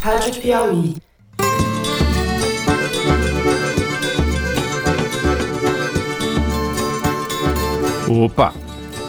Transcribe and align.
Rádio 0.00 0.40
Piauí. 0.40 0.96
Opa! 8.08 8.54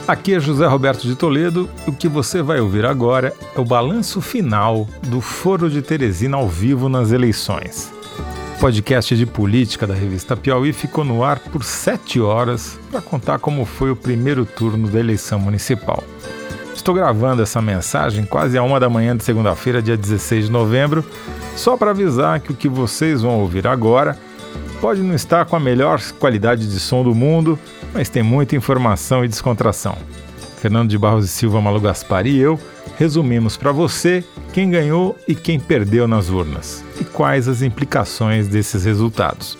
Aqui 0.07 0.33
é 0.33 0.39
José 0.39 0.65
Roberto 0.65 1.07
de 1.07 1.15
Toledo 1.15 1.69
o 1.87 1.93
que 1.93 2.07
você 2.07 2.41
vai 2.41 2.59
ouvir 2.59 2.85
agora 2.85 3.33
é 3.55 3.59
o 3.59 3.63
balanço 3.63 4.19
final 4.19 4.87
do 5.03 5.21
Foro 5.21 5.69
de 5.69 5.83
Teresina 5.83 6.37
ao 6.37 6.47
vivo 6.47 6.89
nas 6.89 7.11
eleições. 7.11 7.93
O 8.57 8.59
podcast 8.59 9.15
de 9.15 9.25
política 9.27 9.85
da 9.85 9.93
revista 9.93 10.35
Piauí 10.35 10.73
ficou 10.73 11.05
no 11.05 11.23
ar 11.23 11.39
por 11.39 11.63
sete 11.63 12.19
horas 12.19 12.79
para 12.91 12.99
contar 12.99 13.37
como 13.39 13.63
foi 13.63 13.91
o 13.91 13.95
primeiro 13.95 14.45
turno 14.45 14.89
da 14.89 14.99
eleição 14.99 15.39
municipal. 15.39 16.03
Estou 16.89 17.03
gravando 17.03 17.43
essa 17.43 17.61
mensagem 17.61 18.25
quase 18.25 18.57
a 18.57 18.63
uma 18.63 18.79
da 18.79 18.89
manhã 18.89 19.15
de 19.15 19.23
segunda-feira, 19.23 19.79
dia 19.79 19.95
16 19.95 20.45
de 20.45 20.51
novembro, 20.51 21.05
só 21.55 21.77
para 21.77 21.91
avisar 21.91 22.39
que 22.39 22.51
o 22.51 22.55
que 22.55 22.67
vocês 22.67 23.21
vão 23.21 23.39
ouvir 23.39 23.67
agora 23.67 24.17
pode 24.81 24.99
não 25.01 25.13
estar 25.13 25.45
com 25.45 25.55
a 25.55 25.59
melhor 25.59 26.01
qualidade 26.19 26.67
de 26.67 26.79
som 26.79 27.03
do 27.03 27.13
mundo, 27.13 27.59
mas 27.93 28.09
tem 28.09 28.23
muita 28.23 28.55
informação 28.55 29.23
e 29.23 29.27
descontração. 29.27 29.95
Fernando 30.59 30.89
de 30.89 30.97
Barros 30.97 31.25
e 31.25 31.27
Silva, 31.27 31.61
Malu 31.61 31.79
Gaspar 31.79 32.25
e 32.25 32.39
eu 32.39 32.59
resumimos 32.97 33.55
para 33.55 33.71
você 33.71 34.23
quem 34.51 34.71
ganhou 34.71 35.15
e 35.27 35.35
quem 35.35 35.59
perdeu 35.59 36.07
nas 36.07 36.29
urnas 36.29 36.83
e 36.99 37.03
quais 37.03 37.47
as 37.47 37.61
implicações 37.61 38.47
desses 38.47 38.83
resultados. 38.83 39.59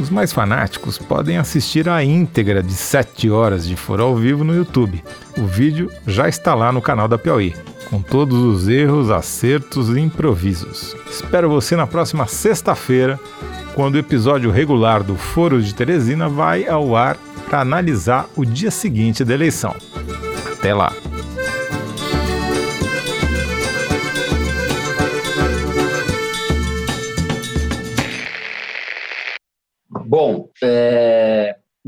Os 0.00 0.08
mais 0.08 0.32
fanáticos 0.32 0.96
podem 0.96 1.36
assistir 1.36 1.86
a 1.86 2.02
íntegra 2.02 2.62
de 2.62 2.72
7 2.72 3.30
horas 3.30 3.66
de 3.66 3.76
Foro 3.76 4.02
ao 4.02 4.16
Vivo 4.16 4.42
no 4.42 4.54
YouTube. 4.54 5.04
O 5.36 5.44
vídeo 5.44 5.90
já 6.06 6.26
está 6.26 6.54
lá 6.54 6.72
no 6.72 6.80
canal 6.80 7.06
da 7.06 7.18
Piauí, 7.18 7.54
com 7.90 8.00
todos 8.00 8.38
os 8.38 8.66
erros, 8.66 9.10
acertos 9.10 9.90
e 9.90 10.00
improvisos. 10.00 10.96
Espero 11.08 11.50
você 11.50 11.76
na 11.76 11.86
próxima 11.86 12.26
sexta-feira, 12.26 13.20
quando 13.74 13.96
o 13.96 13.98
episódio 13.98 14.50
regular 14.50 15.02
do 15.02 15.16
Foro 15.16 15.60
de 15.60 15.74
Teresina 15.74 16.30
vai 16.30 16.66
ao 16.66 16.96
ar 16.96 17.18
para 17.48 17.60
analisar 17.60 18.26
o 18.34 18.44
dia 18.44 18.70
seguinte 18.70 19.22
da 19.22 19.34
eleição. 19.34 19.76
Até 20.54 20.72
lá! 20.72 20.92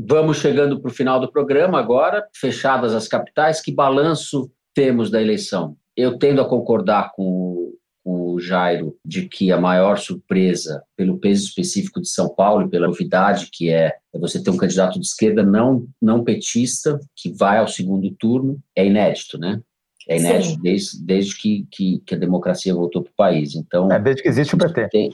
Vamos 0.07 0.37
chegando 0.37 0.79
para 0.79 0.91
o 0.91 0.93
final 0.93 1.19
do 1.19 1.31
programa 1.31 1.79
agora, 1.79 2.27
fechadas 2.35 2.93
as 2.93 3.07
capitais. 3.07 3.61
Que 3.61 3.71
balanço 3.71 4.51
temos 4.73 5.09
da 5.09 5.21
eleição? 5.21 5.75
Eu 5.95 6.17
tendo 6.17 6.41
a 6.41 6.47
concordar 6.47 7.11
com, 7.15 7.71
o 8.05 8.37
Jairo 8.37 8.97
de 9.05 9.29
que 9.29 9.51
a 9.51 9.57
maior 9.57 9.97
surpresa, 9.97 10.83
pelo 10.95 11.19
peso 11.19 11.45
específico 11.45 12.01
de 12.01 12.09
São 12.09 12.27
Paulo 12.27 12.65
e 12.65 12.69
pela 12.69 12.87
novidade 12.87 13.47
que 13.49 13.69
é 13.69 13.95
você 14.13 14.43
ter 14.43 14.49
um 14.49 14.57
candidato 14.57 14.99
de 14.99 15.05
esquerda 15.05 15.41
não, 15.41 15.87
não 16.01 16.21
petista 16.21 16.99
que 17.15 17.31
vai 17.31 17.59
ao 17.59 17.67
segundo 17.67 18.11
turno, 18.11 18.59
é 18.75 18.85
inédito, 18.85 19.37
né? 19.37 19.61
É 20.09 20.17
inédito 20.17 20.61
desde, 20.61 21.01
desde 21.01 21.37
que, 21.37 21.65
que, 21.71 22.03
que, 22.05 22.13
a 22.13 22.17
democracia 22.17 22.75
voltou 22.75 23.03
para 23.03 23.11
o 23.11 23.15
país. 23.15 23.55
Então, 23.55 23.89
é, 23.89 23.97
desde 23.97 24.21
que 24.21 24.27
existe 24.27 24.53
o 24.53 24.57
PT. 24.57 24.89
Tem, 24.89 25.13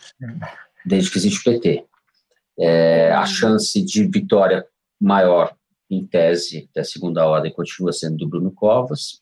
desde 0.84 1.12
que 1.12 1.18
existe 1.20 1.40
o 1.42 1.44
PT 1.44 1.86
é, 2.59 3.12
a 3.12 3.26
chance 3.26 3.81
de 3.81 4.06
vitória 4.06 4.66
maior, 5.00 5.53
em 5.89 6.05
tese, 6.05 6.69
da 6.75 6.83
segunda 6.83 7.25
ordem 7.25 7.53
continua 7.53 7.92
sendo 7.92 8.17
do 8.17 8.28
Bruno 8.28 8.52
Covas. 8.52 9.22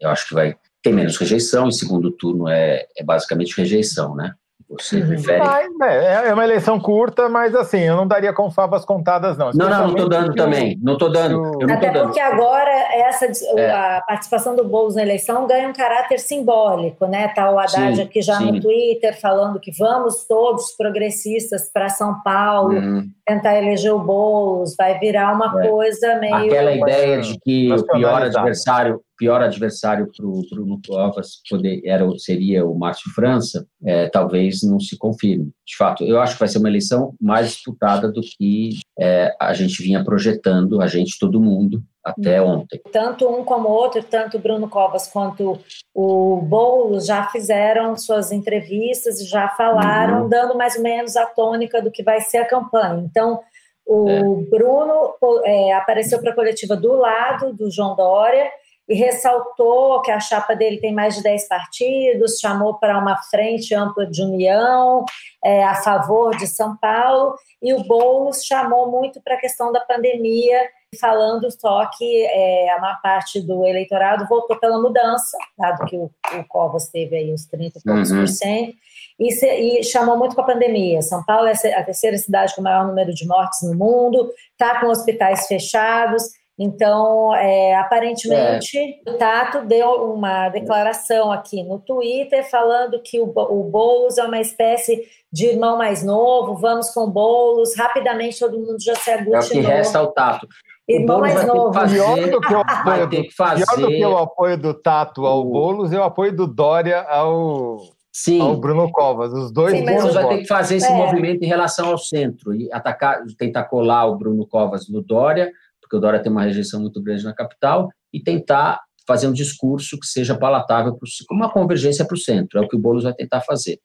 Eu 0.00 0.10
acho 0.10 0.28
que 0.28 0.34
vai 0.34 0.56
ter 0.82 0.92
menos 0.92 1.16
rejeição, 1.16 1.68
e 1.68 1.72
segundo 1.72 2.10
turno 2.10 2.48
é, 2.48 2.86
é 2.96 3.04
basicamente 3.04 3.56
rejeição, 3.56 4.14
né? 4.14 4.34
Você 4.72 5.00
uhum. 5.00 5.06
prefere. 5.08 5.42
É, 5.82 6.28
é 6.28 6.32
uma 6.32 6.44
eleição 6.44 6.80
curta, 6.80 7.28
mas 7.28 7.54
assim, 7.54 7.80
eu 7.80 7.94
não 7.94 8.06
daria 8.06 8.32
com 8.32 8.50
favas 8.50 8.84
contadas, 8.84 9.36
não. 9.36 9.50
Não, 9.54 9.68
não, 9.68 9.80
não 9.80 9.90
estou 9.90 10.08
dando 10.08 10.34
também. 10.34 10.78
Não 10.82 10.94
estou 10.94 11.12
dando. 11.12 11.60
Eu 11.60 11.66
não 11.66 11.74
Até 11.74 11.90
dando. 11.90 12.06
porque 12.06 12.20
agora 12.20 12.70
essa, 12.70 13.26
é. 13.58 13.70
a 13.70 14.02
participação 14.06 14.56
do 14.56 14.64
Boulos 14.64 14.94
na 14.94 15.02
eleição 15.02 15.46
ganha 15.46 15.68
um 15.68 15.74
caráter 15.74 16.18
simbólico, 16.18 17.06
né? 17.06 17.26
Está 17.26 17.50
o 17.50 17.58
Haddad 17.58 17.96
sim, 17.96 18.02
aqui 18.02 18.22
já 18.22 18.38
sim. 18.38 18.50
no 18.50 18.60
Twitter 18.60 19.20
falando 19.20 19.60
que 19.60 19.70
vamos 19.72 20.24
todos 20.24 20.72
progressistas 20.72 21.70
para 21.70 21.90
São 21.90 22.22
Paulo, 22.22 22.72
uhum. 22.72 23.10
Tentar 23.34 23.56
eleger 23.56 23.92
o 23.92 23.98
Boulos, 23.98 24.74
vai 24.76 24.98
virar 24.98 25.34
uma 25.34 25.62
é. 25.62 25.68
coisa 25.68 26.18
meio. 26.18 26.34
Aquela 26.34 26.72
ideia 26.72 27.20
de 27.20 27.38
que 27.40 27.72
o 27.72 27.84
pior 27.86 28.22
adversário 28.22 29.00
pior 29.22 29.40
adversário 29.40 30.10
para 30.16 30.26
o 30.26 30.42
Bruno 30.50 30.80
Covas 30.84 31.40
poder, 31.48 31.80
era, 31.84 32.04
seria 32.18 32.66
o 32.66 32.76
Márcio 32.76 33.08
França, 33.14 33.64
é, 33.84 34.08
talvez 34.08 34.64
não 34.64 34.80
se 34.80 34.98
confirme. 34.98 35.52
De 35.64 35.76
fato, 35.76 36.02
eu 36.02 36.20
acho 36.20 36.34
que 36.34 36.40
vai 36.40 36.48
ser 36.48 36.58
uma 36.58 36.68
eleição 36.68 37.14
mais 37.20 37.50
disputada 37.50 38.10
do 38.10 38.20
que 38.20 38.80
é, 38.98 39.32
a 39.40 39.54
gente 39.54 39.80
vinha 39.80 40.02
projetando, 40.02 40.82
a 40.82 40.88
gente, 40.88 41.20
todo 41.20 41.40
mundo, 41.40 41.80
até 42.04 42.40
uhum. 42.40 42.60
ontem. 42.60 42.80
Tanto 42.92 43.28
um 43.28 43.44
como 43.44 43.68
o 43.68 43.72
outro, 43.72 44.02
tanto 44.02 44.36
o 44.36 44.40
Bruno 44.40 44.68
Covas 44.68 45.06
quanto 45.06 45.58
o 45.94 46.36
Boulos 46.42 47.06
já 47.06 47.24
fizeram 47.28 47.96
suas 47.96 48.32
entrevistas 48.32 49.20
e 49.20 49.24
já 49.26 49.48
falaram, 49.50 50.22
uhum. 50.22 50.28
dando 50.28 50.56
mais 50.56 50.76
ou 50.76 50.82
menos 50.82 51.16
a 51.16 51.26
tônica 51.26 51.80
do 51.80 51.90
que 51.90 52.02
vai 52.02 52.20
ser 52.20 52.38
a 52.38 52.48
campanha. 52.48 53.04
Então, 53.04 53.40
o 53.86 54.08
é. 54.08 54.20
Bruno 54.50 55.14
é, 55.44 55.72
apareceu 55.74 56.20
para 56.20 56.32
a 56.32 56.34
coletiva 56.34 56.76
do 56.76 56.94
lado 56.94 57.52
do 57.52 57.70
João 57.70 57.94
Dória 57.94 58.50
e 58.88 58.94
ressaltou 58.94 60.02
que 60.02 60.10
a 60.10 60.20
chapa 60.20 60.54
dele 60.54 60.78
tem 60.78 60.92
mais 60.92 61.14
de 61.14 61.22
10 61.22 61.48
partidos, 61.48 62.38
chamou 62.38 62.74
para 62.74 62.98
uma 62.98 63.16
frente 63.30 63.74
ampla 63.74 64.06
de 64.06 64.22
união 64.22 65.04
é, 65.42 65.64
a 65.64 65.76
favor 65.76 66.36
de 66.36 66.46
São 66.46 66.76
Paulo, 66.76 67.34
e 67.62 67.72
o 67.74 67.84
Boulos 67.84 68.44
chamou 68.44 68.90
muito 68.90 69.20
para 69.22 69.34
a 69.34 69.40
questão 69.40 69.72
da 69.72 69.80
pandemia, 69.80 70.60
falando 71.00 71.50
só 71.50 71.86
que 71.96 72.26
é, 72.26 72.70
a 72.70 72.80
maior 72.80 73.00
parte 73.02 73.40
do 73.40 73.64
eleitorado 73.64 74.26
votou 74.28 74.58
pela 74.58 74.80
mudança, 74.80 75.36
dado 75.58 75.84
que 75.86 75.96
o, 75.96 76.10
o 76.38 76.44
Covas 76.48 76.88
teve 76.88 77.16
aí 77.16 77.32
uns 77.32 77.46
30 77.46 77.78
e 77.78 77.82
poucos 77.82 78.10
uhum. 78.10 78.20
por 78.20 78.28
cento, 78.28 78.76
e, 79.18 79.78
e, 79.78 79.84
chamou 79.84 80.16
muito 80.16 80.34
com 80.34 80.40
a 80.42 80.46
pandemia. 80.46 81.00
São 81.02 81.24
Paulo 81.24 81.46
é 81.46 81.74
a 81.74 81.84
terceira 81.84 82.16
cidade 82.18 82.54
com 82.54 82.60
o 82.60 82.64
maior 82.64 82.86
número 82.86 83.14
de 83.14 83.26
mortes 83.26 83.62
no 83.62 83.74
mundo, 83.74 84.30
está 84.54 84.80
com 84.80 84.86
hospitais 84.88 85.46
fechados, 85.46 86.24
então, 86.58 87.34
é, 87.34 87.74
aparentemente, 87.74 88.78
é. 88.78 89.10
o 89.10 89.16
Tato 89.16 89.64
deu 89.66 90.12
uma 90.12 90.48
declaração 90.50 91.32
aqui 91.32 91.62
no 91.62 91.78
Twitter 91.78 92.48
falando 92.48 93.00
que 93.02 93.18
o, 93.18 93.24
o 93.24 93.64
Boulos 93.64 94.18
é 94.18 94.24
uma 94.24 94.38
espécie 94.38 95.02
de 95.32 95.46
irmão 95.46 95.78
mais 95.78 96.04
novo, 96.04 96.54
vamos 96.56 96.90
com 96.90 97.10
Boulos, 97.10 97.74
rapidamente 97.74 98.38
todo 98.38 98.58
mundo 98.58 98.76
já 98.80 98.94
se 98.94 99.10
aglutinou. 99.10 99.40
É 99.40 99.44
o 99.44 99.48
que 99.48 99.60
resta 99.60 99.98
ao 99.98 100.12
Tato. 100.12 100.46
Irmão 100.94 101.20
mais 101.20 101.46
novo. 101.46 101.72
Fazer, 101.72 101.96
pior, 101.96 102.30
do 102.30 102.40
que 102.40 102.54
o 102.54 102.60
apoio 102.60 103.06
do, 103.06 103.10
pior 103.10 103.76
do 103.76 103.86
que 103.88 104.04
o 104.04 104.18
apoio 104.18 104.58
do 104.58 104.74
Tato 104.74 105.26
ao 105.26 105.44
Boulos 105.44 105.92
é 105.92 105.98
o 105.98 106.04
apoio 106.04 106.34
do 106.34 106.46
Dória 106.46 107.02
ao, 107.02 107.78
Sim. 108.12 108.40
ao 108.40 108.56
Bruno 108.56 108.90
Covas. 108.90 109.32
Os 109.32 109.52
dois 109.52 109.76
Sim, 109.76 109.84
mas 109.84 110.14
vai 110.14 110.28
ter 110.28 110.38
que 110.38 110.46
fazer 110.46 110.76
esse 110.76 110.90
é. 110.90 110.94
movimento 110.94 111.42
em 111.42 111.48
relação 111.48 111.90
ao 111.90 111.98
centro 111.98 112.54
e 112.54 112.72
atacar, 112.72 113.22
tentar 113.38 113.64
colar 113.64 114.06
o 114.06 114.16
Bruno 114.16 114.46
Covas 114.46 114.88
no 114.88 115.02
Dória 115.02 115.50
porque 115.92 115.96
o 115.96 116.00
Dória 116.00 116.22
tem 116.22 116.32
uma 116.32 116.42
rejeição 116.42 116.80
muito 116.80 117.02
grande 117.02 117.22
na 117.22 117.34
capital, 117.34 117.90
e 118.12 118.22
tentar 118.22 118.80
fazer 119.06 119.26
um 119.26 119.32
discurso 119.32 119.98
que 119.98 120.06
seja 120.06 120.34
palatável, 120.34 120.96
pro, 120.96 121.06
como 121.28 121.42
uma 121.42 121.52
convergência 121.52 122.04
para 122.04 122.14
o 122.14 122.18
centro, 122.18 122.58
é 122.58 122.62
o 122.62 122.68
que 122.68 122.76
o 122.76 122.78
Boulos 122.78 123.04
vai 123.04 123.12
tentar 123.12 123.42
fazer. 123.42 123.78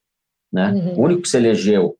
Né? 0.52 0.72
Uhum. 0.72 0.94
O 0.94 1.04
único 1.04 1.24
que 1.24 1.28
se 1.28 1.36
elegeu 1.36 1.98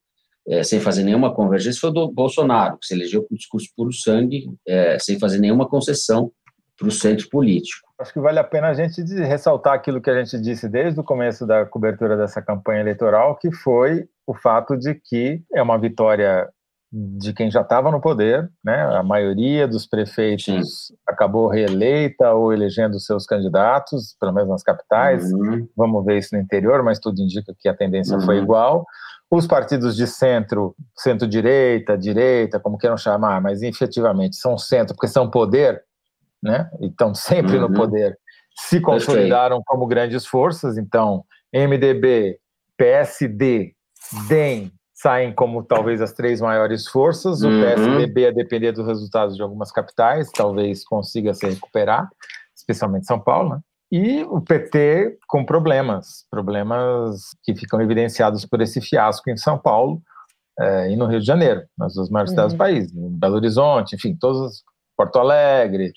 é, 0.48 0.62
sem 0.62 0.80
fazer 0.80 1.02
nenhuma 1.02 1.34
convergência 1.34 1.80
foi 1.80 1.90
o 1.90 1.92
do 1.92 2.10
Bolsonaro, 2.10 2.78
que 2.78 2.86
se 2.86 2.94
elegeu 2.94 3.22
com 3.22 3.34
discurso 3.34 3.68
puro 3.76 3.92
sangue, 3.92 4.46
é, 4.66 4.98
sem 4.98 5.18
fazer 5.18 5.38
nenhuma 5.38 5.68
concessão 5.68 6.30
para 6.78 6.88
o 6.88 6.92
centro 6.92 7.28
político. 7.28 7.88
Acho 8.00 8.12
que 8.12 8.20
vale 8.20 8.38
a 8.38 8.44
pena 8.44 8.68
a 8.68 8.74
gente 8.74 9.02
ressaltar 9.24 9.74
aquilo 9.74 10.00
que 10.00 10.08
a 10.08 10.24
gente 10.24 10.40
disse 10.40 10.68
desde 10.68 11.00
o 11.00 11.04
começo 11.04 11.44
da 11.44 11.66
cobertura 11.66 12.16
dessa 12.16 12.40
campanha 12.40 12.80
eleitoral, 12.80 13.36
que 13.36 13.52
foi 13.52 14.06
o 14.26 14.32
fato 14.34 14.76
de 14.76 14.94
que 14.94 15.42
é 15.52 15.60
uma 15.60 15.76
vitória 15.76 16.48
de 16.90 17.34
quem 17.34 17.50
já 17.50 17.60
estava 17.60 17.90
no 17.90 18.00
poder, 18.00 18.50
né? 18.64 18.80
A 18.96 19.02
maioria 19.02 19.68
dos 19.68 19.86
prefeitos 19.86 20.86
Sim. 20.86 20.94
acabou 21.06 21.48
reeleita 21.48 22.32
ou 22.32 22.52
elegendo 22.52 22.98
seus 22.98 23.26
candidatos, 23.26 24.16
pelo 24.18 24.32
menos 24.32 24.48
nas 24.48 24.62
capitais. 24.62 25.30
Uhum. 25.30 25.68
Vamos 25.76 26.04
ver 26.04 26.18
isso 26.18 26.34
no 26.34 26.40
interior, 26.40 26.82
mas 26.82 26.98
tudo 26.98 27.20
indica 27.20 27.54
que 27.58 27.68
a 27.68 27.74
tendência 27.74 28.16
uhum. 28.16 28.22
foi 28.22 28.38
igual. 28.38 28.86
Os 29.30 29.46
partidos 29.46 29.94
de 29.94 30.06
centro, 30.06 30.74
centro-direita, 30.96 31.98
direita, 31.98 32.58
como 32.58 32.78
queiram 32.78 32.96
chamar, 32.96 33.40
mas 33.42 33.62
efetivamente 33.62 34.36
são 34.36 34.56
centro, 34.56 34.94
porque 34.94 35.08
são 35.08 35.30
poder, 35.30 35.82
né? 36.42 36.70
E 36.80 36.86
estão 36.86 37.14
sempre 37.14 37.56
uhum. 37.56 37.68
no 37.68 37.74
poder, 37.74 38.18
se 38.56 38.80
consolidaram 38.80 39.62
como 39.66 39.86
grandes 39.86 40.26
forças. 40.26 40.78
Então, 40.78 41.24
MDB, 41.52 42.38
PSD, 42.76 43.74
DEM, 44.28 44.72
saem 44.94 45.32
como 45.32 45.62
talvez 45.62 46.00
as 46.00 46.12
três 46.12 46.40
maiores 46.40 46.88
forças. 46.88 47.42
O 47.42 47.48
uhum. 47.48 47.60
PSDB, 47.60 48.26
a 48.26 48.32
depender 48.32 48.72
dos 48.72 48.86
resultados 48.86 49.36
de 49.36 49.42
algumas 49.42 49.70
capitais, 49.70 50.30
talvez 50.32 50.84
consiga 50.84 51.34
se 51.34 51.46
recuperar, 51.46 52.08
especialmente 52.56 53.06
São 53.06 53.20
Paulo, 53.20 53.50
né? 53.50 53.60
E 53.90 54.22
o 54.24 54.40
PT 54.40 55.18
com 55.26 55.44
problemas, 55.44 56.26
problemas 56.30 57.30
que 57.42 57.54
ficam 57.54 57.80
evidenciados 57.80 58.44
por 58.44 58.60
esse 58.60 58.80
fiasco 58.80 59.30
em 59.30 59.36
São 59.36 59.58
Paulo 59.58 60.02
é, 60.60 60.90
e 60.90 60.96
no 60.96 61.06
Rio 61.06 61.20
de 61.20 61.26
Janeiro, 61.26 61.62
nas 61.76 61.94
duas 61.94 62.10
maiores 62.10 62.30
cidades 62.30 62.52
do 62.52 62.56
uhum. 62.56 62.58
país, 62.58 62.94
em 62.94 63.18
Belo 63.18 63.36
Horizonte, 63.36 63.96
enfim, 63.96 64.16
todos, 64.18 64.62
Porto 64.96 65.18
Alegre, 65.18 65.92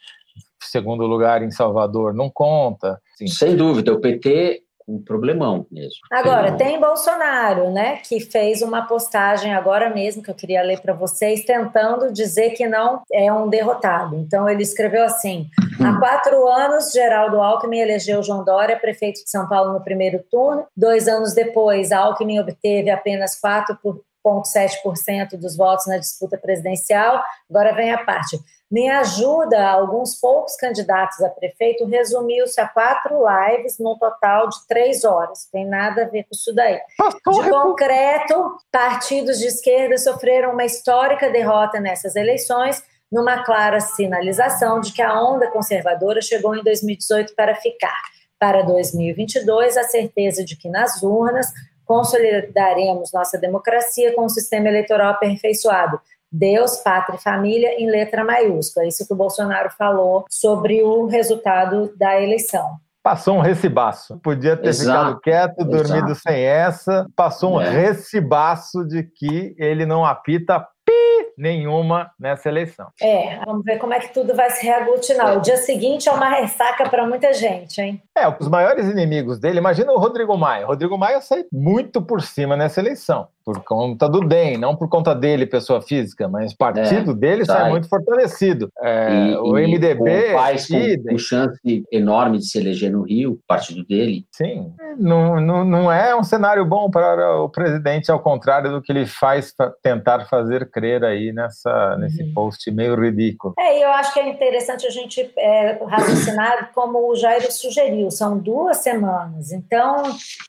segundo 0.62 1.06
lugar 1.06 1.42
em 1.44 1.52
Salvador 1.52 2.14
não 2.14 2.30
conta. 2.30 3.00
Sem 3.28 3.56
dúvida, 3.56 3.94
o 3.94 4.00
PT 4.00 4.64
um 4.92 5.02
problemão 5.02 5.66
mesmo. 5.72 6.00
Agora, 6.12 6.52
tem 6.58 6.80
Bolsonaro, 6.80 7.72
né, 7.72 7.98
que 7.98 8.20
fez 8.20 8.62
uma 8.62 8.86
postagem 8.86 9.54
agora 9.54 9.90
mesmo, 9.90 10.22
que 10.22 10.30
eu 10.30 10.36
queria 10.36 10.62
ler 10.62 10.82
para 10.82 10.94
vocês, 10.94 11.46
tentando 11.46 12.12
dizer 12.12 12.52
que 12.52 12.68
não 12.68 13.02
é 13.12 13.32
um 13.32 13.48
derrotado. 13.50 14.16
Então, 14.18 14.50
ele 14.50 14.64
escreveu 14.64 15.04
assim: 15.04 15.48
há 15.80 15.98
quatro 15.98 16.48
anos, 16.48 16.92
Geraldo 16.92 17.40
Alckmin 17.42 17.80
elegeu 17.80 18.22
João 18.22 18.44
Dória 18.44 18.78
prefeito 18.78 19.24
de 19.24 19.30
São 19.30 19.48
Paulo 19.48 19.74
no 19.74 19.82
primeiro 19.82 20.24
turno. 20.30 20.66
Dois 20.76 21.08
anos 21.08 21.34
depois, 21.34 21.92
Alckmin 21.92 22.40
obteve 22.40 22.90
apenas 22.90 23.40
4,7% 23.40 25.38
dos 25.38 25.56
votos 25.56 25.88
na 25.88 25.98
disputa 25.98 26.38
presidencial. 26.38 27.24
Agora 27.50 27.74
vem 27.74 27.92
a 27.92 28.04
parte 28.04 28.38
me 28.72 28.90
ajuda 28.90 29.70
alguns 29.70 30.18
poucos 30.18 30.56
candidatos 30.56 31.22
a 31.22 31.30
prefeito, 31.30 31.86
resumiu-se 31.86 32.60
a 32.62 32.68
quatro 32.68 33.20
lives, 33.28 33.78
num 33.78 33.98
total 33.98 34.48
de 34.48 34.66
três 34.66 35.04
horas. 35.04 35.50
Tem 35.52 35.66
nada 35.66 36.04
a 36.04 36.08
ver 36.08 36.24
com 36.24 36.30
isso 36.32 36.56
daí. 36.56 36.80
De 37.28 37.50
concreto, 37.50 38.58
partidos 38.72 39.40
de 39.40 39.48
esquerda 39.48 39.98
sofreram 39.98 40.54
uma 40.54 40.64
histórica 40.64 41.30
derrota 41.30 41.82
nessas 41.82 42.16
eleições, 42.16 42.82
numa 43.12 43.44
clara 43.44 43.82
sinalização 43.82 44.80
de 44.80 44.94
que 44.94 45.02
a 45.02 45.22
onda 45.22 45.52
conservadora 45.52 46.22
chegou 46.22 46.56
em 46.56 46.64
2018 46.64 47.36
para 47.36 47.56
ficar. 47.56 48.00
Para 48.40 48.62
2022, 48.62 49.76
a 49.76 49.84
certeza 49.84 50.46
de 50.46 50.56
que 50.56 50.70
nas 50.70 51.04
urnas 51.04 51.48
consolidaremos 51.86 53.12
nossa 53.12 53.38
democracia 53.38 54.16
com 54.16 54.24
um 54.24 54.30
sistema 54.30 54.70
eleitoral 54.70 55.12
aperfeiçoado, 55.12 56.00
Deus, 56.31 56.78
pátria 56.78 57.18
e 57.18 57.22
família 57.22 57.80
em 57.80 57.89
letra 57.89 58.24
maiúscula. 58.24 58.88
Isso 58.88 59.06
que 59.06 59.13
o 59.13 59.18
Bolsonaro 59.18 59.69
falou 59.72 60.25
sobre 60.30 60.81
o 60.83 61.06
resultado 61.06 61.92
da 61.98 62.22
eleição. 62.22 62.78
Passou 63.04 63.38
um 63.38 63.42
recibaço. 63.42 64.19
Podia 64.19 64.56
ter 64.56 64.69
Exato. 64.69 65.00
ficado 65.00 65.22
quieto, 65.22 65.66
dormido 65.66 66.12
Exato. 66.12 66.22
sem 66.22 66.44
essa. 66.44 67.07
Passou 67.16 67.56
um 67.56 67.62
é. 67.62 67.68
recibaço 67.68 68.86
de 68.86 69.04
que 69.04 69.56
ele 69.57 69.88
não 69.88 70.06
apita 70.06 70.68
nenhuma 71.38 72.12
nessa 72.19 72.50
eleição. 72.50 72.88
É, 73.01 73.44
vamos 73.45 73.63
ver 73.63 73.77
como 73.80 73.94
é 73.94 74.00
que 74.00 74.13
tudo 74.13 74.36
vai 74.36 74.50
se 74.51 74.63
reaglutinar. 74.63 75.38
O 75.38 75.42
dia 75.42 75.57
seguinte 75.57 76.07
é 76.07 76.12
uma 76.12 76.30
ressaca 76.30 76.88
para 76.89 77.07
muita 77.07 77.34
gente, 77.34 77.81
hein? 77.81 78.01
É, 78.16 78.27
os 78.27 78.48
maiores 78.48 78.86
inimigos 78.86 79.39
dele, 79.39 79.57
imagina 79.57 79.92
o 79.92 79.98
Rodrigo 79.98 80.38
Maia. 80.38 80.66
O 80.66 80.68
Rodrigo 80.68 80.98
Maia 80.98 81.19
sai 81.19 81.45
muito 81.51 82.01
por 82.01 82.22
cima 82.22 82.56
nessa 82.56 82.80
eleição 82.80 83.27
por 83.51 83.63
conta 83.63 84.07
do 84.07 84.21
DEM, 84.21 84.57
não 84.57 84.75
por 84.75 84.88
conta 84.88 85.13
dele, 85.13 85.45
pessoa 85.45 85.81
física, 85.81 86.27
mas 86.30 86.53
o 86.53 86.57
partido 86.57 87.12
é, 87.12 87.13
dele 87.13 87.45
sai 87.45 87.69
muito 87.69 87.89
fortalecido. 87.89 88.69
É, 88.81 89.12
e, 89.12 89.36
o 89.36 89.59
e 89.59 89.68
MDB. 89.68 90.31
O 90.31 90.33
Paz 90.36 90.68
com, 90.68 91.09
com 91.09 91.18
chance 91.18 91.83
enorme 91.92 92.38
de 92.38 92.45
se 92.45 92.57
eleger 92.57 92.92
no 92.92 93.03
Rio, 93.03 93.33
o 93.33 93.39
partido 93.45 93.83
dele. 93.86 94.25
Sim, 94.31 94.71
não, 94.98 95.42
não, 95.42 95.65
não 95.65 95.92
é 95.92 96.15
um 96.15 96.24
cenário 96.24 96.63
bom 96.65 96.89
para 96.89 97.42
o 97.42 97.50
presidente, 97.50 98.09
ao 98.09 98.19
contrário 98.19 98.71
do 98.71 98.81
que 98.81 98.92
ele 98.92 99.06
faz 99.06 99.53
tentar 99.83 100.25
fazer 100.27 100.69
crer 100.69 101.03
aí 101.03 101.33
nessa, 101.33 101.98
nesse 101.98 102.24
uhum. 102.24 102.33
post 102.33 102.71
meio 102.71 102.95
ridículo. 102.95 103.53
É, 103.59 103.80
e 103.80 103.81
eu 103.81 103.89
acho 103.89 104.13
que 104.13 104.19
é 104.19 104.30
interessante 104.30 104.88
a 104.88 104.92
gente 104.92 105.30
é, 105.38 105.80
raciocinar 105.86 106.71
como 106.74 107.12
o 107.12 107.15
Jair 107.15 107.51
sugeriu, 107.51 108.09
são 108.12 108.38
duas 108.38 108.77
semanas, 108.77 109.51
então 109.51 110.03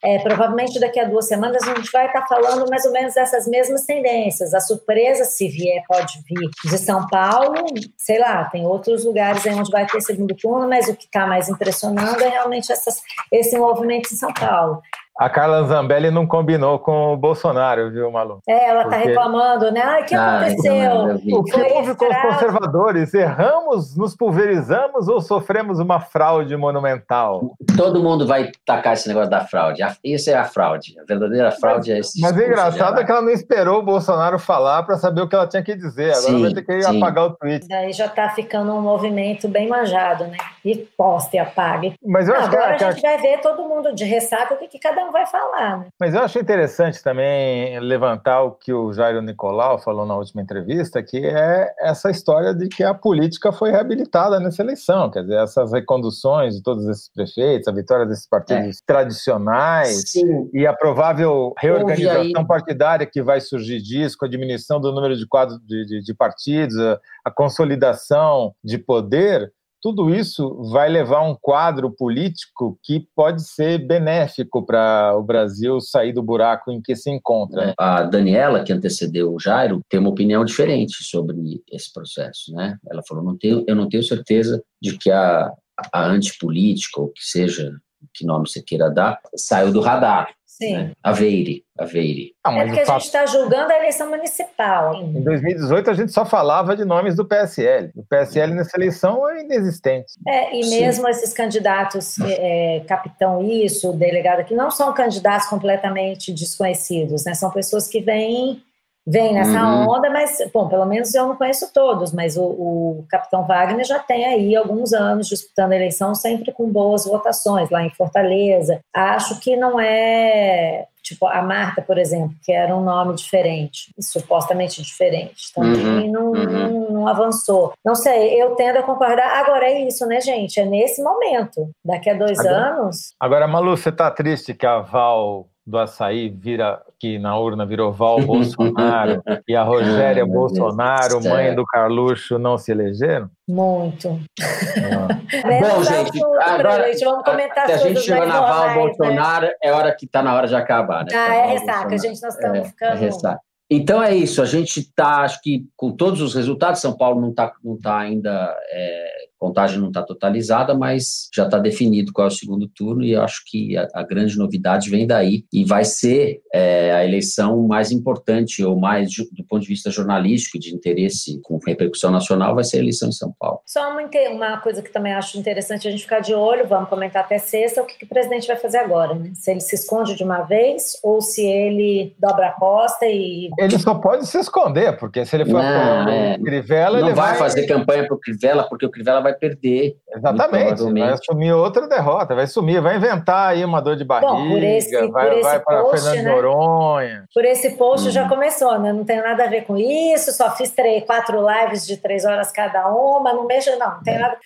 é, 0.04 0.18
provavelmente 0.18 0.78
daqui 0.78 1.00
a 1.00 1.04
duas 1.04 1.26
semanas 1.26 1.62
a 1.66 1.74
gente 1.74 1.90
vai 1.90 2.06
estar 2.06 2.26
falando 2.26 2.68
mais 2.68 2.82
mais 2.82 2.86
ou 2.92 2.98
menos 2.98 3.16
essas 3.16 3.46
mesmas 3.46 3.84
tendências. 3.84 4.52
A 4.52 4.60
surpresa, 4.60 5.24
se 5.24 5.48
vier, 5.48 5.82
pode 5.88 6.22
vir 6.28 6.50
de 6.64 6.78
São 6.78 7.06
Paulo, 7.08 7.64
sei 7.96 8.18
lá, 8.18 8.44
tem 8.44 8.66
outros 8.66 9.04
lugares 9.04 9.44
onde 9.46 9.70
vai 9.70 9.86
ter 9.86 10.00
segundo 10.02 10.34
turno, 10.34 10.68
mas 10.68 10.88
o 10.88 10.94
que 10.94 11.06
está 11.06 11.26
mais 11.26 11.48
impressionando 11.48 12.22
é 12.22 12.28
realmente 12.28 12.70
essas, 12.70 13.00
esse 13.30 13.58
movimento 13.58 14.12
em 14.12 14.16
São 14.16 14.32
Paulo. 14.32 14.82
A 15.22 15.30
Carla 15.30 15.62
Zambelli 15.62 16.10
não 16.10 16.26
combinou 16.26 16.80
com 16.80 17.12
o 17.12 17.16
Bolsonaro, 17.16 17.92
viu, 17.92 18.10
Malu? 18.10 18.40
É, 18.44 18.70
ela 18.70 18.82
está 18.82 18.96
Porque... 18.96 19.08
reclamando, 19.10 19.70
né? 19.70 19.80
Ah, 19.80 20.00
o 20.00 20.04
que 20.04 20.14
ah, 20.16 20.40
aconteceu? 20.40 21.38
o 21.38 21.44
que 21.44 21.60
houve 21.60 21.94
com 21.94 22.06
os 22.06 22.16
conservadores? 22.22 23.14
Erramos, 23.14 23.96
nos 23.96 24.16
pulverizamos 24.16 25.06
ou 25.06 25.20
sofremos 25.20 25.78
uma 25.78 26.00
fraude 26.00 26.56
monumental? 26.56 27.52
Todo 27.76 28.02
mundo 28.02 28.26
vai 28.26 28.50
tacar 28.66 28.94
esse 28.94 29.06
negócio 29.06 29.30
da 29.30 29.44
fraude. 29.44 29.80
Isso 30.02 30.28
é 30.28 30.34
a 30.34 30.42
fraude. 30.42 30.98
A 30.98 31.04
verdadeira 31.04 31.52
fraude 31.52 31.90
mas, 31.90 31.96
é 31.96 32.00
esse. 32.00 32.20
Mas 32.20 32.36
o 32.36 32.42
engraçado 32.42 32.98
é 32.98 33.04
que 33.04 33.12
ela 33.12 33.22
não 33.22 33.30
esperou 33.30 33.78
o 33.78 33.82
Bolsonaro 33.84 34.40
falar 34.40 34.82
para 34.82 34.96
saber 34.96 35.20
o 35.20 35.28
que 35.28 35.36
ela 35.36 35.46
tinha 35.46 35.62
que 35.62 35.76
dizer. 35.76 36.10
Agora 36.10 36.20
sim, 36.20 36.42
vai 36.42 36.52
ter 36.52 36.62
que 36.62 36.72
ir 36.72 36.84
apagar 36.84 37.26
o 37.26 37.30
tweet. 37.36 37.68
Daí 37.68 37.92
já 37.92 38.06
está 38.06 38.28
ficando 38.30 38.74
um 38.74 38.80
movimento 38.80 39.46
bem 39.46 39.68
manjado, 39.68 40.24
né? 40.24 40.36
E 40.64 40.78
poste 40.98 41.36
e 41.36 41.38
apague. 41.38 41.94
Mas 42.04 42.28
eu 42.28 42.34
acho 42.34 42.48
Agora 42.48 42.74
que, 42.76 42.82
a 42.82 42.90
gente 42.90 43.02
vai 43.02 43.18
ver 43.18 43.40
todo 43.40 43.62
mundo 43.68 43.94
de 43.94 44.02
ressaca 44.02 44.54
o 44.54 44.56
que, 44.56 44.66
que 44.66 44.80
cada 44.80 45.04
um 45.04 45.11
vai 45.12 45.26
falar. 45.26 45.78
Né? 45.78 45.86
Mas 46.00 46.14
eu 46.14 46.20
acho 46.20 46.38
interessante 46.38 47.02
também 47.02 47.78
levantar 47.80 48.42
o 48.42 48.52
que 48.52 48.72
o 48.72 48.92
Jairo 48.92 49.22
Nicolau 49.22 49.78
falou 49.78 50.06
na 50.06 50.16
última 50.16 50.42
entrevista, 50.42 51.02
que 51.02 51.18
é 51.24 51.72
essa 51.78 52.10
história 52.10 52.54
de 52.54 52.68
que 52.68 52.82
a 52.82 52.94
política 52.94 53.52
foi 53.52 53.70
reabilitada 53.70 54.40
nessa 54.40 54.62
eleição, 54.62 55.10
quer 55.10 55.22
dizer, 55.22 55.36
essas 55.36 55.72
reconduções 55.72 56.56
de 56.56 56.62
todos 56.62 56.86
esses 56.86 57.08
prefeitos, 57.08 57.68
a 57.68 57.72
vitória 57.72 58.06
desses 58.06 58.26
partidos 58.26 58.78
é. 58.78 58.82
tradicionais 58.86 60.10
Sim. 60.10 60.48
e 60.52 60.66
a 60.66 60.72
provável 60.72 61.52
reorganização 61.58 62.46
partidária 62.46 63.06
que 63.06 63.22
vai 63.22 63.40
surgir 63.40 63.80
disso, 63.80 64.16
com 64.18 64.24
a 64.24 64.28
diminuição 64.28 64.80
do 64.80 64.92
número 64.92 65.16
de 65.16 65.26
quadros 65.26 65.58
de, 65.66 65.84
de, 65.84 66.02
de 66.02 66.14
partidos, 66.14 66.78
a, 66.78 66.98
a 67.24 67.30
consolidação 67.30 68.54
de 68.64 68.78
poder, 68.78 69.52
tudo 69.82 70.14
isso 70.14 70.62
vai 70.70 70.88
levar 70.88 71.22
um 71.22 71.34
quadro 71.34 71.90
político 71.90 72.78
que 72.84 73.04
pode 73.16 73.42
ser 73.42 73.78
benéfico 73.78 74.64
para 74.64 75.16
o 75.16 75.22
Brasil 75.24 75.80
sair 75.80 76.12
do 76.12 76.22
buraco 76.22 76.70
em 76.70 76.80
que 76.80 76.94
se 76.94 77.10
encontra. 77.10 77.70
É, 77.70 77.74
a 77.76 78.02
Daniela, 78.04 78.62
que 78.62 78.72
antecedeu 78.72 79.34
o 79.34 79.40
Jairo, 79.40 79.82
tem 79.88 79.98
uma 79.98 80.10
opinião 80.10 80.44
diferente 80.44 81.02
sobre 81.02 81.60
esse 81.70 81.92
processo. 81.92 82.52
Né? 82.52 82.78
Ela 82.88 83.02
falou: 83.06 83.24
não 83.24 83.36
tenho, 83.36 83.64
eu 83.66 83.74
não 83.74 83.88
tenho 83.88 84.04
certeza 84.04 84.62
de 84.80 84.96
que 84.96 85.10
a, 85.10 85.52
a 85.92 86.06
antipolítica, 86.06 87.00
ou 87.00 87.08
que 87.08 87.22
seja, 87.24 87.72
que 88.14 88.24
nome 88.24 88.48
você 88.48 88.62
queira 88.62 88.88
dar, 88.88 89.18
saiu 89.34 89.72
do 89.72 89.80
radar. 89.80 90.32
Sim. 90.62 90.76
Né? 90.76 90.90
Aveire, 91.02 91.64
Aveire. 91.78 92.34
Ah, 92.44 92.56
é 92.56 92.64
porque 92.66 92.80
a 92.80 92.84
gente 92.84 93.04
está 93.04 93.26
julgando 93.26 93.72
a 93.72 93.78
eleição 93.78 94.08
municipal. 94.08 94.94
Em 94.94 95.22
2018 95.22 95.90
a 95.90 95.94
gente 95.94 96.12
só 96.12 96.24
falava 96.24 96.76
de 96.76 96.84
nomes 96.84 97.16
do 97.16 97.24
PSL. 97.24 97.90
O 97.96 98.04
PSL 98.04 98.54
nessa 98.54 98.76
eleição 98.76 99.28
é 99.28 99.42
inexistente. 99.42 100.12
É, 100.26 100.54
e 100.54 100.70
mesmo 100.70 101.04
Sim. 101.04 101.10
esses 101.10 101.32
candidatos, 101.32 102.18
é, 102.20 102.82
capitão 102.86 103.42
isso, 103.42 103.92
delegado 103.92 104.40
aqui, 104.40 104.54
não 104.54 104.70
são 104.70 104.92
candidatos 104.92 105.48
completamente 105.48 106.32
desconhecidos, 106.32 107.24
né? 107.24 107.34
São 107.34 107.50
pessoas 107.50 107.88
que 107.88 108.00
vêm 108.00 108.62
vem 109.06 109.34
nessa 109.34 109.62
uhum. 109.62 109.88
onda, 109.88 110.08
mas, 110.10 110.38
bom, 110.52 110.68
pelo 110.68 110.86
menos 110.86 111.14
eu 111.14 111.26
não 111.26 111.36
conheço 111.36 111.72
todos, 111.72 112.12
mas 112.12 112.36
o, 112.36 112.42
o, 112.44 113.04
Capitão 113.08 113.44
Wagner 113.46 113.84
já 113.84 113.98
tem 113.98 114.26
aí 114.26 114.56
alguns 114.56 114.92
anos 114.92 115.28
disputando 115.28 115.72
a 115.72 115.76
eleição, 115.76 116.14
sempre 116.14 116.52
com 116.52 116.70
boas 116.70 117.04
votações, 117.04 117.68
lá 117.70 117.82
em 117.82 117.90
Fortaleza. 117.90 118.80
Acho 118.94 119.40
que 119.40 119.56
não 119.56 119.80
é. 119.80 120.86
Tipo, 121.02 121.26
a 121.26 121.42
Marta, 121.42 121.82
por 121.82 121.98
exemplo, 121.98 122.36
que 122.44 122.52
era 122.52 122.76
um 122.76 122.84
nome 122.84 123.16
diferente, 123.16 123.92
supostamente 124.00 124.80
diferente, 124.80 125.52
também 125.52 126.08
uhum. 126.08 126.12
Não, 126.12 126.26
uhum. 126.30 126.44
Não, 126.44 126.90
não, 126.90 127.08
avançou. 127.08 127.72
Não 127.84 127.96
sei, 127.96 128.40
eu 128.40 128.54
tendo 128.54 128.78
a 128.78 128.82
concordar. 128.84 129.40
Agora 129.40 129.64
é 129.64 129.80
isso, 129.80 130.06
né, 130.06 130.20
gente? 130.20 130.60
É 130.60 130.64
nesse 130.64 131.02
momento. 131.02 131.68
Daqui 131.84 132.08
a 132.08 132.14
dois 132.14 132.38
agora, 132.38 132.56
anos. 132.56 133.14
Agora, 133.18 133.48
Malu, 133.48 133.76
você 133.76 133.90
tá 133.90 134.12
triste 134.12 134.54
que 134.54 134.64
a 134.64 134.78
Val 134.78 135.48
do 135.66 135.78
açaí 135.78 136.28
vira 136.28 136.80
que 137.02 137.18
na 137.18 137.36
urna 137.36 137.66
virou 137.66 137.92
Val 137.92 138.20
Bolsonaro 138.20 139.20
e 139.48 139.56
a 139.56 139.64
Rogéria 139.64 140.24
Bolsonaro, 140.24 141.18
Deus 141.18 141.26
mãe 141.26 141.52
do 141.52 141.66
Carluxo, 141.66 142.38
não 142.38 142.56
se 142.56 142.70
elegeram? 142.70 143.28
Muito. 143.48 144.08
Bom, 144.08 145.82
gente, 145.82 146.24
agora 146.40 146.92
gente, 146.92 147.04
vamos 147.04 147.24
comentar 147.24 147.66
se 147.66 147.72
a 147.72 147.76
gente 147.78 148.02
chegou 148.02 148.24
na 148.24 148.40
Val 148.40 148.68
né? 148.68 148.74
Bolsonaro, 148.74 149.46
né? 149.46 149.52
é 149.60 149.72
hora 149.72 149.92
que 149.92 150.06
está 150.06 150.22
na 150.22 150.32
hora 150.32 150.46
de 150.46 150.54
acabar, 150.54 151.04
né? 151.04 151.10
Ah, 151.12 151.34
é 151.34 151.46
ressaca, 151.54 151.88
Bolsonaro. 151.88 152.02
gente, 152.02 152.22
nós 152.22 152.34
estamos 152.34 152.58
é, 152.58 152.64
ficando... 152.64 152.92
É 152.92 152.94
ressaca. 152.94 153.40
Então 153.68 154.00
é 154.00 154.14
isso, 154.14 154.40
a 154.40 154.44
gente 154.44 154.78
está, 154.78 155.22
acho 155.22 155.40
que 155.42 155.66
com 155.76 155.90
todos 155.90 156.20
os 156.20 156.36
resultados, 156.36 156.80
São 156.80 156.96
Paulo 156.96 157.20
não 157.20 157.30
está 157.30 157.52
não 157.64 157.76
tá 157.76 157.98
ainda 157.98 158.56
é, 158.70 159.12
contagem 159.42 159.80
não 159.80 159.88
está 159.88 160.02
totalizada, 160.02 160.72
mas 160.72 161.28
já 161.34 161.44
está 161.44 161.58
definido 161.58 162.12
qual 162.12 162.28
é 162.28 162.30
o 162.30 162.34
segundo 162.34 162.68
turno 162.68 163.02
e 163.02 163.12
eu 163.12 163.22
acho 163.22 163.42
que 163.44 163.76
a, 163.76 163.88
a 163.92 164.02
grande 164.04 164.38
novidade 164.38 164.88
vem 164.88 165.04
daí 165.04 165.44
e 165.52 165.64
vai 165.64 165.84
ser 165.84 166.40
é, 166.54 166.92
a 166.92 167.04
eleição 167.04 167.66
mais 167.66 167.90
importante 167.90 168.64
ou 168.64 168.78
mais 168.78 169.10
do 169.10 169.44
ponto 169.44 169.62
de 169.62 169.68
vista 169.68 169.90
jornalístico 169.90 170.60
de 170.60 170.72
interesse 170.72 171.40
com 171.42 171.58
repercussão 171.66 172.12
nacional 172.12 172.54
vai 172.54 172.62
ser 172.62 172.76
a 172.76 172.80
eleição 172.80 173.08
em 173.08 173.12
São 173.12 173.34
Paulo. 173.36 173.60
Só 173.66 173.90
uma, 173.90 174.08
uma 174.30 174.60
coisa 174.60 174.80
que 174.80 174.92
também 174.92 175.12
acho 175.12 175.36
interessante 175.36 175.88
a 175.88 175.90
gente 175.90 176.04
ficar 176.04 176.20
de 176.20 176.34
olho, 176.34 176.68
vamos 176.68 176.88
comentar 176.88 177.24
até 177.24 177.38
sexta, 177.38 177.82
o 177.82 177.86
que, 177.86 177.98
que 177.98 178.04
o 178.04 178.08
presidente 178.08 178.46
vai 178.46 178.56
fazer 178.56 178.78
agora, 178.78 179.14
né? 179.14 179.32
Se 179.34 179.50
ele 179.50 179.60
se 179.60 179.74
esconde 179.74 180.14
de 180.14 180.22
uma 180.22 180.42
vez 180.42 180.92
ou 181.02 181.20
se 181.20 181.44
ele 181.44 182.14
dobra 182.16 182.48
a 182.48 182.52
costa 182.52 183.06
e... 183.06 183.50
Ele 183.58 183.78
só 183.78 183.94
pode 183.96 184.24
se 184.28 184.38
esconder, 184.38 184.96
porque 184.98 185.24
se 185.26 185.34
ele 185.34 185.46
for 185.46 185.60
não, 185.60 186.08
é, 186.08 186.38
Crivella, 186.38 187.00
não 187.00 187.08
ele 187.08 187.16
vai, 187.16 187.30
vai 187.30 187.38
fazer 187.38 187.66
campanha 187.66 188.06
para 188.06 188.14
o 188.14 188.20
Crivella, 188.20 188.68
porque 188.68 188.86
o 188.86 188.90
Crivella 188.90 189.20
vai 189.20 189.31
perder. 189.32 189.96
Exatamente, 190.14 190.82
vai 190.82 191.12
assumir 191.12 191.52
outra 191.52 191.88
derrota, 191.88 192.34
vai 192.34 192.46
sumir, 192.46 192.80
vai 192.80 192.96
inventar 192.96 193.50
aí 193.50 193.64
uma 193.64 193.80
dor 193.80 193.96
de 193.96 194.04
barriga, 194.04 194.32
Bom, 194.32 194.48
por 194.48 194.62
esse, 194.62 195.08
vai, 195.08 195.30
por 195.30 195.42
vai 195.42 195.60
para 195.60 195.84
Fernando 195.90 196.16
né? 196.16 196.34
Noronha. 196.34 197.24
Por 197.34 197.44
esse 197.44 197.70
post 197.76 198.08
hum. 198.08 198.10
já 198.10 198.28
começou, 198.28 198.78
né? 198.78 198.92
Não 198.92 199.04
tem 199.04 199.20
nada 199.20 199.44
a 199.44 199.48
ver 199.48 199.64
com 199.64 199.76
isso, 199.76 200.32
só 200.32 200.54
fiz 200.54 200.70
três, 200.70 201.04
quatro 201.04 201.38
lives 201.46 201.86
de 201.86 201.96
três 201.96 202.24
horas 202.24 202.52
cada 202.52 202.88
uma, 202.88 203.32
não 203.32 203.46
mexa, 203.46 203.76
não, 203.76 203.94
não 203.94 204.02
tem 204.02 204.18
nada. 204.18 204.36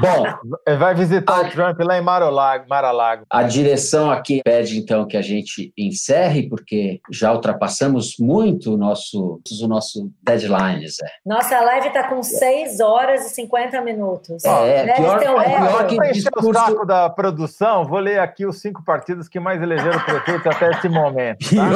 Bom, 0.00 0.76
vai 0.78 0.94
visitar 0.94 1.38
a... 1.38 1.42
o 1.42 1.50
Trump 1.50 1.78
lá 1.80 1.98
em 1.98 2.02
Mar-a-Lago. 2.02 3.24
A 3.30 3.42
direção 3.42 4.10
aqui 4.10 4.40
pede, 4.44 4.78
então, 4.78 5.06
que 5.06 5.16
a 5.16 5.22
gente 5.22 5.72
encerre, 5.76 6.48
porque 6.48 7.00
já 7.10 7.32
ultrapassamos 7.32 8.14
muito 8.18 8.74
o 8.74 8.76
nosso, 8.76 9.40
o 9.62 9.68
nosso 9.68 10.10
deadline, 10.22 10.86
Zé. 10.88 11.06
Nossa 11.24 11.60
live 11.60 11.88
está 11.88 12.08
com 12.08 12.22
6 12.22 12.80
horas 12.80 13.26
e 13.26 13.34
50 13.34 13.80
minutos. 13.80 14.35
É, 14.44 14.94
pior, 14.94 15.22
é 15.42 15.56
pior 15.56 15.86
que 15.86 16.12
discurso... 16.12 16.50
o 16.50 16.54
saco 16.54 16.86
da 16.86 17.08
produção, 17.08 17.84
vou 17.84 17.98
ler 17.98 18.18
aqui 18.18 18.46
os 18.46 18.60
cinco 18.60 18.84
partidos 18.84 19.28
que 19.28 19.40
mais 19.40 19.62
elegeram 19.62 19.98
prefeito 20.00 20.48
até 20.48 20.70
esse 20.70 20.88
momento. 20.88 21.38
Tá? 21.54 21.68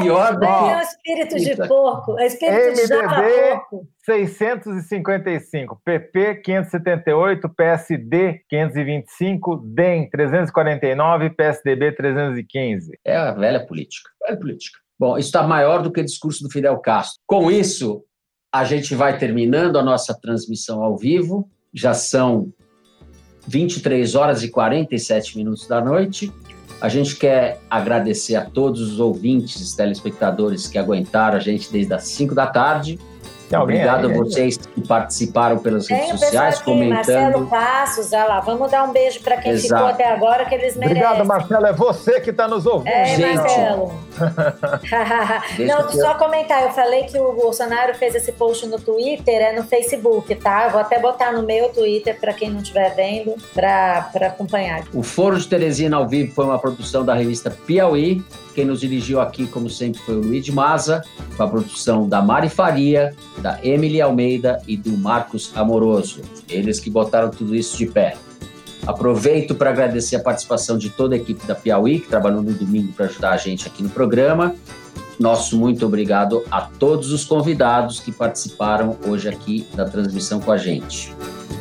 Pior, 0.00 0.34
é, 0.34 0.38
que... 0.38 0.46
É 0.46 0.76
o 0.76 0.80
espírito 0.80 1.36
de 1.36 1.68
porco, 1.68 2.18
é 2.18 2.26
espírito 2.26 2.56
MDB, 2.56 2.86
de 2.86 3.50
porco. 3.50 3.86
655, 4.04 5.80
PP 5.84 6.36
578, 6.36 7.48
PSD 7.48 8.40
525, 8.48 9.56
DEM 9.64 10.10
349, 10.10 11.30
PSDB 11.30 11.92
315. 11.92 12.98
É 13.04 13.16
a 13.16 13.32
velha 13.32 13.64
política. 13.66 14.10
Velha 14.26 14.38
política. 14.38 14.78
Bom, 14.98 15.16
isso 15.16 15.28
está 15.28 15.42
maior 15.42 15.82
do 15.82 15.90
que 15.90 16.00
o 16.00 16.04
discurso 16.04 16.42
do 16.42 16.50
Fidel 16.50 16.78
Castro. 16.78 17.18
Com 17.26 17.50
isso, 17.50 18.04
a 18.52 18.64
gente 18.64 18.94
vai 18.94 19.16
terminando 19.16 19.78
a 19.78 19.82
nossa 19.82 20.14
transmissão 20.20 20.82
ao 20.82 20.96
vivo. 20.96 21.48
Já 21.72 21.94
são 21.94 22.52
23 23.46 24.14
horas 24.14 24.42
e 24.42 24.48
47 24.48 25.36
minutos 25.36 25.66
da 25.66 25.80
noite. 25.80 26.32
A 26.80 26.88
gente 26.88 27.16
quer 27.16 27.60
agradecer 27.68 28.36
a 28.36 28.44
todos 28.44 28.80
os 28.80 29.00
ouvintes, 29.00 29.74
telespectadores 29.74 30.66
que 30.66 30.78
aguentaram 30.78 31.36
a 31.36 31.40
gente 31.40 31.70
desde 31.70 31.92
as 31.92 32.04
5 32.04 32.34
da 32.34 32.46
tarde. 32.46 32.98
Obrigado 33.58 34.06
aí, 34.06 34.14
a 34.14 34.16
vocês 34.16 34.56
que 34.56 34.80
participaram 34.86 35.58
pelas 35.58 35.86
Tem 35.86 35.96
redes 35.96 36.20
sociais, 36.20 36.56
aqui, 36.56 36.64
comentando. 36.64 36.92
Marcelo 36.94 37.46
Passos, 37.48 38.12
olha 38.12 38.24
lá, 38.24 38.40
vamos 38.40 38.70
dar 38.70 38.84
um 38.84 38.92
beijo 38.92 39.20
para 39.20 39.38
quem 39.38 39.52
Exato. 39.52 39.74
ficou 39.74 39.86
até 39.88 40.12
agora, 40.12 40.44
que 40.44 40.54
eles 40.54 40.76
merecem. 40.76 41.02
Obrigado, 41.02 41.26
Marcelo, 41.26 41.66
é 41.66 41.72
você 41.72 42.20
que 42.20 42.30
está 42.30 42.46
nos 42.46 42.64
ouvindo. 42.64 42.92
É, 42.92 43.16
Gente. 43.16 43.36
Marcelo. 43.36 43.92
Não, 45.66 45.90
só 45.90 46.14
comentar, 46.14 46.62
eu 46.62 46.70
falei 46.70 47.04
que 47.04 47.18
o 47.18 47.32
Bolsonaro 47.32 47.94
fez 47.94 48.14
esse 48.14 48.32
post 48.32 48.66
no 48.66 48.78
Twitter, 48.78 49.40
é 49.40 49.56
no 49.56 49.64
Facebook, 49.64 50.34
tá? 50.36 50.68
vou 50.68 50.80
até 50.80 50.98
botar 50.98 51.32
no 51.32 51.42
meu 51.42 51.70
Twitter 51.70 52.18
para 52.20 52.32
quem 52.32 52.50
não 52.50 52.60
estiver 52.60 52.94
vendo, 52.94 53.34
para 53.54 54.10
acompanhar. 54.26 54.84
O 54.94 55.02
Foro 55.02 55.38
de 55.38 55.46
Teresina 55.46 55.96
ao 55.96 56.08
vivo 56.08 56.34
foi 56.34 56.44
uma 56.44 56.58
produção 56.58 57.04
da 57.04 57.14
revista 57.14 57.50
Piauí. 57.50 58.22
Quem 58.54 58.64
nos 58.64 58.80
dirigiu 58.80 59.20
aqui, 59.20 59.46
como 59.46 59.70
sempre, 59.70 60.00
foi 60.00 60.16
o 60.16 60.20
Luiz 60.20 60.48
Maza, 60.48 61.02
com 61.36 61.42
a 61.42 61.48
produção 61.48 62.08
da 62.08 62.20
Mari 62.20 62.48
Faria, 62.48 63.14
da 63.38 63.58
Emily 63.62 64.00
Almeida 64.00 64.60
e 64.66 64.76
do 64.76 64.90
Marcos 64.90 65.52
Amoroso. 65.54 66.22
Eles 66.48 66.80
que 66.80 66.90
botaram 66.90 67.30
tudo 67.30 67.54
isso 67.54 67.76
de 67.76 67.86
pé. 67.86 68.16
Aproveito 68.90 69.54
para 69.54 69.70
agradecer 69.70 70.16
a 70.16 70.20
participação 70.20 70.76
de 70.76 70.90
toda 70.90 71.14
a 71.14 71.16
equipe 71.16 71.46
da 71.46 71.54
Piauí, 71.54 72.00
que 72.00 72.08
trabalhou 72.08 72.42
no 72.42 72.52
domingo 72.52 72.92
para 72.92 73.06
ajudar 73.06 73.30
a 73.30 73.36
gente 73.36 73.68
aqui 73.68 73.84
no 73.84 73.88
programa. 73.88 74.52
Nosso 75.18 75.56
muito 75.56 75.86
obrigado 75.86 76.42
a 76.50 76.62
todos 76.62 77.12
os 77.12 77.24
convidados 77.24 78.00
que 78.00 78.10
participaram 78.10 78.96
hoje 79.06 79.28
aqui 79.28 79.64
da 79.74 79.84
transmissão 79.84 80.40
com 80.40 80.50
a 80.50 80.56
gente. 80.56 81.14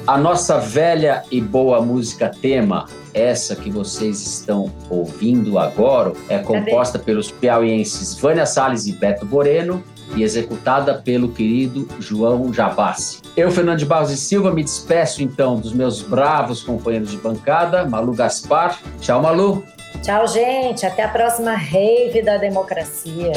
A 0.07 0.17
nossa 0.17 0.57
velha 0.57 1.23
e 1.29 1.39
boa 1.39 1.79
música 1.81 2.31
tema, 2.41 2.87
essa 3.13 3.55
que 3.55 3.69
vocês 3.69 4.25
estão 4.25 4.73
ouvindo 4.89 5.59
agora, 5.59 6.13
é 6.29 6.39
composta 6.39 6.97
pelos 6.97 7.29
piauienses 7.29 8.15
Vânia 8.15 8.47
Salles 8.47 8.87
e 8.87 8.93
Beto 8.93 9.23
Moreno 9.23 9.83
e 10.15 10.23
executada 10.23 10.95
pelo 10.95 11.29
querido 11.29 11.87
João 11.99 12.53
Jabassi. 12.53 13.19
Eu, 13.35 13.51
Fernando 13.51 13.79
de 13.79 13.85
Barros 13.85 14.11
e 14.11 14.17
Silva, 14.17 14.51
me 14.51 14.63
despeço 14.63 15.23
então 15.23 15.59
dos 15.59 15.73
meus 15.73 16.01
bravos 16.01 16.63
companheiros 16.63 17.11
de 17.11 17.17
bancada, 17.17 17.85
Malu 17.85 18.13
Gaspar. 18.13 18.79
Tchau, 18.99 19.21
Malu. 19.21 19.63
Tchau, 20.01 20.27
gente. 20.27 20.85
Até 20.85 21.03
a 21.03 21.09
próxima 21.09 21.53
rave 21.55 22.21
da 22.21 22.37
democracia. 22.37 23.31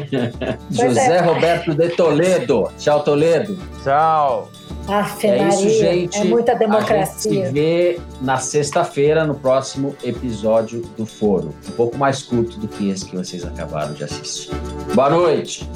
José 0.70 1.16
é. 1.16 1.20
Roberto 1.20 1.74
de 1.74 1.90
Toledo. 1.90 2.70
Tchau, 2.78 3.02
Toledo. 3.02 3.58
Tchau. 3.82 4.50
Aff, 4.88 5.26
é 5.26 5.48
isso, 5.48 5.68
gente. 5.68 6.18
É 6.18 6.24
muita 6.24 6.54
democracia. 6.54 7.30
A 7.30 7.34
gente 7.34 7.46
se 7.46 7.52
vê 7.52 8.00
na 8.20 8.38
sexta-feira, 8.38 9.24
no 9.24 9.34
próximo 9.34 9.94
episódio 10.02 10.82
do 10.96 11.06
Foro. 11.06 11.54
Um 11.68 11.72
pouco 11.72 11.96
mais 11.96 12.22
curto 12.22 12.58
do 12.58 12.68
que 12.68 12.90
esse 12.90 13.04
que 13.04 13.16
vocês 13.16 13.44
acabaram 13.44 13.92
de 13.94 14.04
assistir. 14.04 14.50
Boa 14.94 15.10
noite. 15.10 15.68